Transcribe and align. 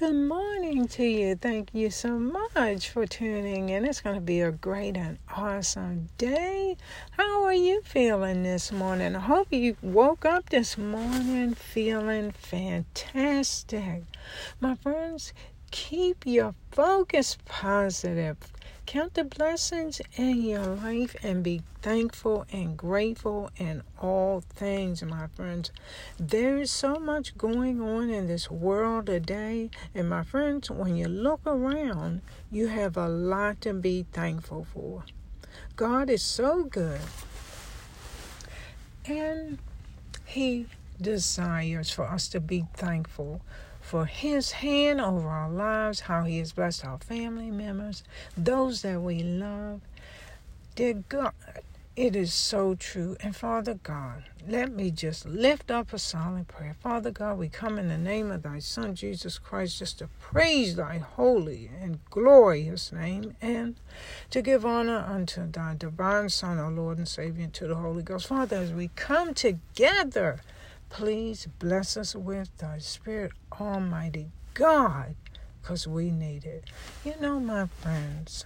good 0.00 0.14
morning 0.14 0.88
to 0.88 1.04
you. 1.04 1.34
Thank 1.34 1.74
you 1.74 1.90
so 1.90 2.18
much 2.18 2.88
for 2.88 3.04
tuning 3.04 3.68
in. 3.68 3.84
It's 3.84 4.00
going 4.00 4.14
to 4.14 4.22
be 4.22 4.40
a 4.40 4.50
great 4.50 4.96
and 4.96 5.18
awesome 5.36 6.08
day. 6.16 6.78
How 7.10 7.44
are 7.44 7.52
you 7.52 7.82
feeling 7.82 8.42
this 8.42 8.72
morning? 8.72 9.14
I 9.14 9.20
hope 9.20 9.48
you 9.50 9.76
woke 9.82 10.24
up 10.24 10.48
this 10.48 10.78
morning 10.78 11.52
feeling 11.52 12.30
fantastic. 12.30 14.04
My 14.58 14.74
friends, 14.76 15.34
keep 15.70 16.24
your 16.24 16.54
focus 16.72 17.36
positive. 17.44 18.38
Count 18.90 19.14
the 19.14 19.22
blessings 19.22 20.00
in 20.16 20.42
your 20.42 20.66
life 20.66 21.14
and 21.22 21.44
be 21.44 21.62
thankful 21.80 22.44
and 22.50 22.76
grateful 22.76 23.48
in 23.56 23.84
all 24.02 24.40
things, 24.40 25.00
my 25.04 25.28
friends. 25.28 25.70
There 26.18 26.58
is 26.58 26.72
so 26.72 26.96
much 26.96 27.38
going 27.38 27.80
on 27.80 28.10
in 28.10 28.26
this 28.26 28.50
world 28.50 29.06
today. 29.06 29.70
And, 29.94 30.10
my 30.10 30.24
friends, 30.24 30.72
when 30.72 30.96
you 30.96 31.06
look 31.06 31.38
around, 31.46 32.22
you 32.50 32.66
have 32.66 32.96
a 32.96 33.06
lot 33.06 33.60
to 33.60 33.74
be 33.74 34.06
thankful 34.10 34.66
for. 34.74 35.04
God 35.76 36.10
is 36.10 36.24
so 36.24 36.64
good. 36.64 37.00
And 39.06 39.58
He 40.24 40.66
desires 41.00 41.92
for 41.92 42.06
us 42.06 42.26
to 42.26 42.40
be 42.40 42.64
thankful 42.74 43.40
for 43.90 44.06
his 44.06 44.52
hand 44.52 45.00
over 45.00 45.28
our 45.28 45.50
lives, 45.50 45.98
how 45.98 46.22
he 46.22 46.38
has 46.38 46.52
blessed 46.52 46.84
our 46.84 46.98
family 46.98 47.50
members, 47.50 48.04
those 48.36 48.82
that 48.82 49.02
we 49.02 49.20
love. 49.20 49.80
Dear 50.76 51.02
God, 51.08 51.32
it 51.96 52.14
is 52.14 52.32
so 52.32 52.76
true. 52.76 53.16
And 53.18 53.34
Father 53.34 53.74
God, 53.82 54.26
let 54.46 54.70
me 54.70 54.92
just 54.92 55.26
lift 55.26 55.72
up 55.72 55.92
a 55.92 55.98
silent 55.98 56.46
prayer. 56.46 56.76
Father 56.78 57.10
God, 57.10 57.36
we 57.36 57.48
come 57.48 57.80
in 57.80 57.88
the 57.88 57.98
name 57.98 58.30
of 58.30 58.44
thy 58.44 58.60
Son, 58.60 58.94
Jesus 58.94 59.38
Christ, 59.38 59.80
just 59.80 59.98
to 59.98 60.08
praise 60.20 60.76
thy 60.76 60.98
holy 60.98 61.68
and 61.80 61.98
glorious 62.10 62.92
name 62.92 63.34
and 63.42 63.74
to 64.30 64.40
give 64.40 64.64
honor 64.64 65.04
unto 65.04 65.50
thy 65.50 65.74
divine 65.74 66.28
Son, 66.28 66.58
our 66.58 66.70
Lord 66.70 66.98
and 66.98 67.08
Savior, 67.08 67.42
and 67.42 67.54
to 67.54 67.66
the 67.66 67.74
Holy 67.74 68.04
Ghost. 68.04 68.28
Father, 68.28 68.58
as 68.58 68.72
we 68.72 68.92
come 68.94 69.34
together, 69.34 70.38
Please 70.90 71.46
bless 71.58 71.96
us 71.96 72.14
with 72.14 72.54
thy 72.58 72.78
Spirit, 72.78 73.32
Almighty 73.58 74.32
God, 74.54 75.14
because 75.62 75.86
we 75.86 76.10
need 76.10 76.44
it. 76.44 76.64
You 77.04 77.14
know, 77.20 77.38
my 77.40 77.66
friends, 77.66 78.44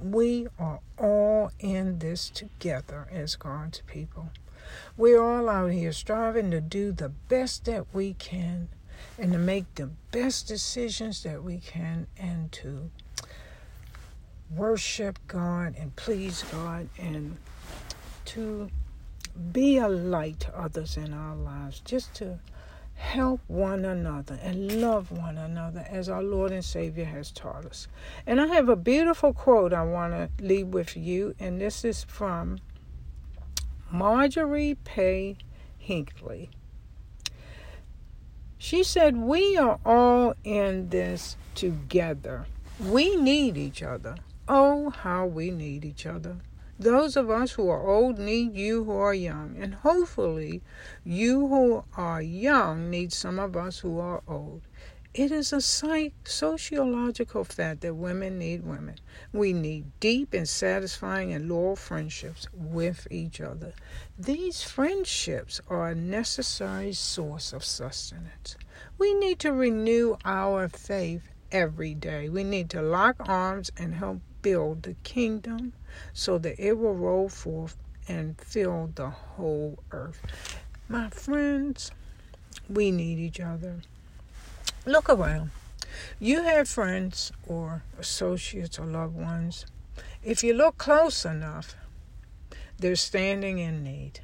we 0.00 0.46
are 0.58 0.80
all 0.96 1.50
in 1.58 1.98
this 1.98 2.30
together 2.30 3.08
as 3.10 3.36
God's 3.36 3.82
people. 3.86 4.30
We're 4.96 5.20
all 5.20 5.48
out 5.48 5.72
here 5.72 5.92
striving 5.92 6.50
to 6.52 6.60
do 6.60 6.92
the 6.92 7.08
best 7.08 7.64
that 7.64 7.86
we 7.92 8.14
can 8.14 8.68
and 9.18 9.32
to 9.32 9.38
make 9.38 9.74
the 9.74 9.90
best 10.12 10.46
decisions 10.46 11.22
that 11.24 11.42
we 11.42 11.58
can 11.58 12.06
and 12.16 12.52
to 12.52 12.90
worship 14.54 15.18
God 15.26 15.74
and 15.78 15.94
please 15.96 16.44
God 16.52 16.88
and 16.98 17.36
to 18.26 18.70
be 19.52 19.78
a 19.78 19.88
light 19.88 20.40
to 20.40 20.58
others 20.58 20.96
in 20.96 21.12
our 21.12 21.36
lives, 21.36 21.80
just 21.80 22.14
to 22.16 22.38
help 22.94 23.40
one 23.46 23.84
another 23.84 24.38
and 24.42 24.80
love 24.80 25.10
one 25.10 25.38
another 25.38 25.86
as 25.88 26.08
our 26.08 26.22
Lord 26.22 26.52
and 26.52 26.64
Savior 26.64 27.06
has 27.06 27.30
taught 27.30 27.64
us. 27.64 27.88
And 28.26 28.40
I 28.40 28.46
have 28.48 28.68
a 28.68 28.76
beautiful 28.76 29.32
quote 29.32 29.72
I 29.72 29.84
want 29.84 30.12
to 30.12 30.44
leave 30.44 30.68
with 30.68 30.96
you, 30.96 31.34
and 31.40 31.60
this 31.60 31.84
is 31.84 32.04
from 32.04 32.58
Marjorie 33.90 34.76
Pay 34.84 35.38
Hinckley. 35.78 36.50
She 38.58 38.84
said, 38.84 39.16
We 39.16 39.56
are 39.56 39.80
all 39.86 40.34
in 40.44 40.90
this 40.90 41.36
together. 41.54 42.46
We 42.78 43.16
need 43.16 43.56
each 43.56 43.82
other. 43.82 44.16
Oh, 44.46 44.90
how 44.90 45.24
we 45.24 45.50
need 45.50 45.84
each 45.84 46.04
other. 46.04 46.36
Those 46.80 47.14
of 47.14 47.28
us 47.28 47.52
who 47.52 47.68
are 47.68 47.86
old 47.86 48.18
need 48.18 48.56
you 48.56 48.84
who 48.84 48.92
are 48.92 49.12
young, 49.12 49.54
and 49.60 49.74
hopefully, 49.74 50.62
you 51.04 51.46
who 51.46 51.84
are 51.94 52.22
young 52.22 52.88
need 52.88 53.12
some 53.12 53.38
of 53.38 53.54
us 53.54 53.80
who 53.80 53.98
are 53.98 54.22
old. 54.26 54.62
It 55.12 55.30
is 55.30 55.52
a 55.52 55.60
psych- 55.60 56.26
sociological 56.26 57.44
fact 57.44 57.82
that 57.82 57.96
women 57.96 58.38
need 58.38 58.64
women. 58.64 58.94
We 59.30 59.52
need 59.52 59.92
deep 60.00 60.32
and 60.32 60.48
satisfying 60.48 61.34
and 61.34 61.50
loyal 61.50 61.76
friendships 61.76 62.48
with 62.54 63.06
each 63.10 63.42
other. 63.42 63.74
These 64.18 64.62
friendships 64.62 65.60
are 65.68 65.90
a 65.90 65.94
necessary 65.94 66.94
source 66.94 67.52
of 67.52 67.62
sustenance. 67.62 68.56
We 68.96 69.12
need 69.12 69.38
to 69.40 69.52
renew 69.52 70.16
our 70.24 70.66
faith 70.70 71.28
every 71.52 71.94
day. 71.94 72.28
We 72.28 72.44
need 72.44 72.70
to 72.70 72.82
lock 72.82 73.16
arms 73.20 73.70
and 73.76 73.94
help 73.94 74.20
build 74.42 74.82
the 74.82 74.94
kingdom 75.02 75.72
so 76.12 76.38
that 76.38 76.58
it 76.58 76.78
will 76.78 76.94
roll 76.94 77.28
forth 77.28 77.76
and 78.08 78.40
fill 78.40 78.90
the 78.94 79.10
whole 79.10 79.78
earth. 79.92 80.20
My 80.88 81.10
friends, 81.10 81.90
we 82.68 82.90
need 82.90 83.18
each 83.18 83.40
other. 83.40 83.80
Look 84.86 85.08
around. 85.08 85.50
You 86.18 86.42
have 86.42 86.68
friends 86.68 87.32
or 87.46 87.82
associates 87.98 88.78
or 88.78 88.86
loved 88.86 89.16
ones. 89.16 89.66
If 90.22 90.42
you 90.42 90.54
look 90.54 90.78
close 90.78 91.24
enough, 91.24 91.74
they're 92.78 92.96
standing 92.96 93.58
in 93.58 93.82
need. 93.84 94.20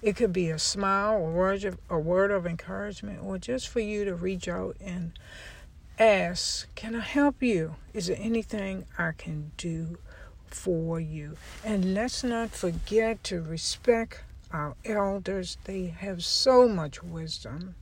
It 0.00 0.14
could 0.14 0.32
be 0.32 0.50
a 0.50 0.58
smile, 0.58 1.16
a 1.16 1.30
word 1.30 1.64
of, 1.64 1.78
a 1.90 1.98
word 1.98 2.30
of 2.30 2.46
encouragement, 2.46 3.20
or 3.22 3.38
just 3.38 3.68
for 3.68 3.80
you 3.80 4.04
to 4.04 4.14
reach 4.14 4.46
out 4.46 4.76
and 4.80 5.12
ask, 5.98 6.72
Can 6.74 6.94
I 6.94 7.00
help 7.00 7.42
you? 7.42 7.76
Is 7.92 8.06
there 8.06 8.16
anything 8.18 8.86
I 8.96 9.12
can 9.12 9.52
do 9.56 9.98
for 10.46 11.00
you? 11.00 11.36
And 11.64 11.94
let's 11.94 12.22
not 12.22 12.50
forget 12.50 13.22
to 13.24 13.42
respect 13.42 14.22
our 14.52 14.74
elders, 14.84 15.58
they 15.64 15.86
have 15.86 16.24
so 16.24 16.68
much 16.68 17.02
wisdom 17.02 17.74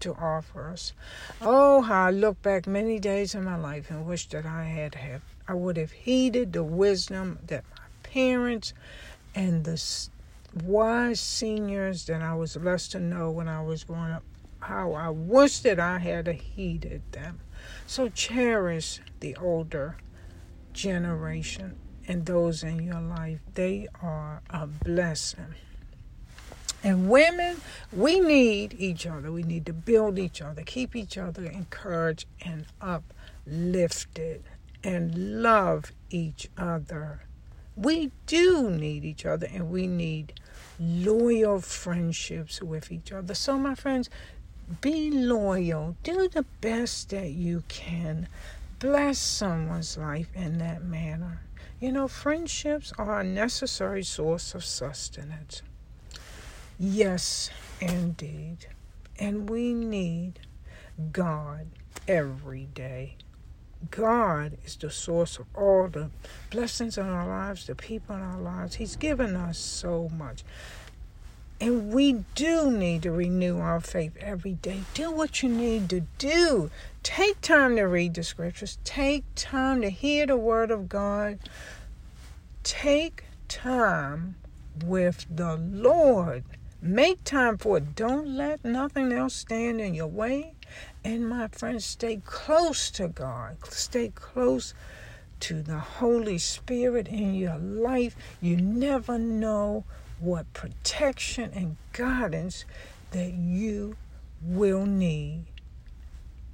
to 0.00 0.14
offer 0.14 0.70
us. 0.70 0.92
Oh, 1.40 1.82
how 1.82 2.06
I 2.06 2.10
look 2.10 2.40
back 2.42 2.66
many 2.66 2.98
days 2.98 3.34
in 3.34 3.44
my 3.44 3.56
life 3.56 3.90
and 3.90 4.06
wish 4.06 4.28
that 4.28 4.46
I 4.46 4.64
had 4.64 4.94
have 4.94 5.22
I 5.48 5.54
would 5.54 5.76
have 5.76 5.92
heeded 5.92 6.52
the 6.52 6.64
wisdom 6.64 7.38
that 7.46 7.64
my 7.70 7.84
parents 8.02 8.74
and 9.34 9.64
the 9.64 9.80
wise 10.64 11.20
seniors 11.20 12.06
that 12.06 12.20
I 12.20 12.34
was 12.34 12.56
blessed 12.56 12.92
to 12.92 13.00
know 13.00 13.30
when 13.30 13.48
I 13.48 13.62
was 13.62 13.84
growing 13.84 14.10
up. 14.10 14.24
How 14.66 14.94
I 14.94 15.10
wish 15.10 15.60
that 15.60 15.78
I 15.78 15.98
had 15.98 16.26
heeded 16.26 17.02
them. 17.12 17.38
So 17.86 18.08
cherish 18.08 19.00
the 19.20 19.36
older 19.36 19.96
generation 20.72 21.76
and 22.08 22.26
those 22.26 22.64
in 22.64 22.82
your 22.82 23.00
life. 23.00 23.38
They 23.54 23.86
are 24.02 24.42
a 24.50 24.66
blessing. 24.66 25.54
And 26.82 27.08
women, 27.08 27.60
we 27.92 28.18
need 28.18 28.74
each 28.76 29.06
other. 29.06 29.30
We 29.30 29.44
need 29.44 29.66
to 29.66 29.72
build 29.72 30.18
each 30.18 30.42
other, 30.42 30.62
keep 30.62 30.96
each 30.96 31.16
other 31.16 31.44
encouraged 31.44 32.26
and 32.44 32.66
uplifted, 32.80 34.42
and 34.82 35.42
love 35.42 35.92
each 36.10 36.48
other. 36.58 37.22
We 37.76 38.10
do 38.26 38.70
need 38.70 39.04
each 39.04 39.26
other, 39.26 39.46
and 39.52 39.70
we 39.70 39.86
need 39.86 40.40
loyal 40.80 41.60
friendships 41.60 42.62
with 42.62 42.90
each 42.90 43.12
other. 43.12 43.34
So, 43.34 43.58
my 43.58 43.74
friends, 43.74 44.08
be 44.80 45.10
loyal. 45.10 45.96
Do 46.02 46.28
the 46.28 46.44
best 46.60 47.10
that 47.10 47.30
you 47.30 47.62
can. 47.68 48.28
Bless 48.78 49.18
someone's 49.18 49.96
life 49.96 50.28
in 50.34 50.58
that 50.58 50.84
manner. 50.84 51.42
You 51.80 51.92
know, 51.92 52.08
friendships 52.08 52.92
are 52.98 53.20
a 53.20 53.24
necessary 53.24 54.02
source 54.02 54.54
of 54.54 54.64
sustenance. 54.64 55.62
Yes, 56.78 57.50
indeed. 57.80 58.66
And 59.18 59.48
we 59.48 59.72
need 59.72 60.40
God 61.12 61.68
every 62.08 62.66
day. 62.66 63.16
God 63.90 64.58
is 64.64 64.76
the 64.76 64.90
source 64.90 65.38
of 65.38 65.46
all 65.54 65.88
the 65.88 66.10
blessings 66.50 66.98
in 66.98 67.06
our 67.06 67.26
lives, 67.26 67.66
the 67.66 67.74
people 67.74 68.16
in 68.16 68.22
our 68.22 68.40
lives. 68.40 68.76
He's 68.76 68.96
given 68.96 69.36
us 69.36 69.58
so 69.58 70.08
much. 70.08 70.44
And 71.60 71.92
we 71.92 72.24
do 72.34 72.70
need 72.70 73.02
to 73.02 73.10
renew 73.10 73.58
our 73.58 73.80
faith 73.80 74.16
every 74.20 74.54
day. 74.54 74.82
Do 74.92 75.10
what 75.10 75.42
you 75.42 75.48
need 75.48 75.88
to 75.90 76.00
do. 76.18 76.70
Take 77.02 77.40
time 77.40 77.76
to 77.76 77.84
read 77.84 78.14
the 78.14 78.22
scriptures. 78.22 78.78
Take 78.84 79.24
time 79.34 79.80
to 79.80 79.88
hear 79.88 80.26
the 80.26 80.36
word 80.36 80.70
of 80.70 80.88
God. 80.88 81.38
Take 82.62 83.24
time 83.48 84.36
with 84.84 85.24
the 85.30 85.56
Lord. 85.56 86.44
Make 86.82 87.24
time 87.24 87.56
for 87.56 87.78
it. 87.78 87.94
Don't 87.94 88.36
let 88.36 88.64
nothing 88.64 89.10
else 89.12 89.34
stand 89.34 89.80
in 89.80 89.94
your 89.94 90.08
way. 90.08 90.52
And 91.02 91.28
my 91.28 91.48
friends, 91.48 91.84
stay 91.84 92.20
close 92.24 92.90
to 92.92 93.08
God. 93.08 93.56
Stay 93.64 94.08
close 94.14 94.74
to 95.40 95.62
the 95.62 95.78
Holy 95.78 96.38
Spirit 96.38 97.08
in 97.08 97.34
your 97.34 97.56
life. 97.56 98.14
You 98.40 98.56
never 98.56 99.18
know 99.18 99.84
what 100.18 100.52
protection 100.52 101.50
and 101.54 101.76
guidance 101.92 102.64
that 103.10 103.32
you 103.32 103.96
will 104.42 104.86
need 104.86 105.44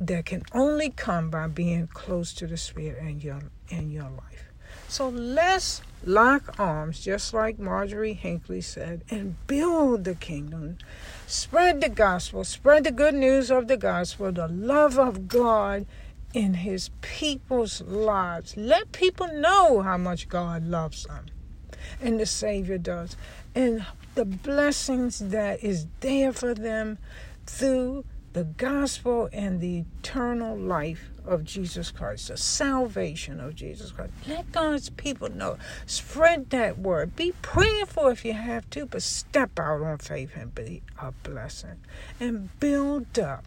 that 0.01 0.27
can 0.27 0.43
only 0.53 0.91
come 0.91 1.31
by 1.31 1.47
being 1.47 1.87
close 1.87 2.33
to 2.35 2.47
the 2.47 2.57
Spirit 2.57 2.99
in 2.99 3.21
your 3.21 3.41
in 3.69 3.91
your 3.91 4.11
life. 4.11 4.51
So 4.89 5.09
let's 5.09 5.81
lock 6.05 6.59
arms, 6.59 7.01
just 7.01 7.33
like 7.33 7.59
Marjorie 7.59 8.15
Hinckley 8.15 8.61
said, 8.61 9.05
and 9.11 9.37
build 9.47 10.05
the 10.05 10.15
kingdom. 10.15 10.79
Spread 11.27 11.81
the 11.81 11.89
gospel, 11.89 12.45
spread 12.45 12.85
the 12.85 12.91
good 12.91 13.15
news 13.15 13.51
of 13.51 13.69
the 13.69 13.77
gospel, 13.77 14.33
the 14.33 14.49
love 14.49 14.99
of 14.99 15.29
God 15.29 15.87
in 16.35 16.55
his 16.55 16.91
people's 17.01 17.81
lives. 17.83 18.57
Let 18.57 18.93
people 18.93 19.29
know 19.29 19.83
how 19.83 19.99
much 19.99 20.29
God 20.29 20.65
loves 20.65 21.05
them 21.05 21.27
and 22.01 22.19
the 22.19 22.27
Savior 22.27 22.79
does, 22.79 23.17
and 23.55 23.85
the 24.15 24.25
blessings 24.25 25.19
that 25.19 25.63
is 25.63 25.87
there 26.01 26.33
for 26.33 26.55
them 26.55 26.99
through 27.47 28.05
the 28.33 28.45
gospel 28.45 29.29
and 29.33 29.61
the 29.61 29.85
eternal 30.01 30.57
life 30.57 31.11
of 31.25 31.45
Jesus 31.45 31.91
Christ, 31.91 32.29
the 32.29 32.37
salvation 32.37 33.41
of 33.41 33.55
Jesus 33.55 33.93
Christ. 33.93 34.13
Let 34.27 34.51
God's 34.53 34.91
people 34.91 35.31
know. 35.31 35.59
Spread 35.87 36.51
that 36.51 36.79
word. 36.79 37.15
Be 37.15 37.33
praying 37.43 37.87
for 37.87 38.11
if 38.11 38.25
you 38.25 38.33
have 38.33 38.69
to, 38.71 38.87
but 38.87 39.03
step 39.03 39.59
out 39.59 39.83
on 39.83 39.99
faith 39.99 40.31
and 40.35 40.55
be 40.55 40.83
a 40.99 41.13
blessing. 41.13 41.81
And 42.19 42.59
build 42.59 43.19
up. 43.19 43.45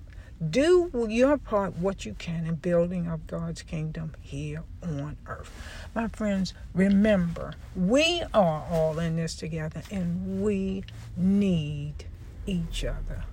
Do 0.50 1.08
your 1.10 1.38
part, 1.38 1.78
what 1.78 2.06
you 2.06 2.14
can, 2.14 2.46
in 2.46 2.56
building 2.56 3.08
up 3.08 3.26
God's 3.26 3.62
kingdom 3.62 4.14
here 4.20 4.64
on 4.84 5.16
earth. 5.28 5.50
My 5.94 6.10
friends, 6.10 6.54
remember, 6.74 7.54
we 7.76 8.22
are 8.34 8.66
all 8.70 9.00
in 9.00 9.16
this 9.16 9.36
together 9.36 9.82
and 9.90 10.42
we 10.42 10.84
need 11.16 12.06
each 12.46 12.84
other. 12.84 13.24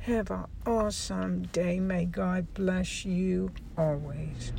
Have 0.00 0.30
an 0.30 0.44
awesome 0.64 1.42
day. 1.52 1.80
May 1.80 2.04
God 2.04 2.54
bless 2.54 3.04
you 3.04 3.50
always. 3.76 4.52